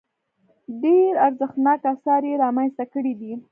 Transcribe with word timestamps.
ډېر 0.83 1.13
ارزښتناک 1.27 1.81
اثار 1.93 2.21
یې 2.29 2.35
رامنځته 2.43 2.83
کړي 2.93 3.13
دي. 3.19 3.33